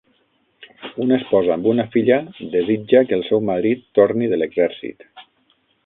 [1.03, 2.19] Una esposa amb una filla
[2.57, 5.11] desitja que el seu marit torni de l'exèrcit.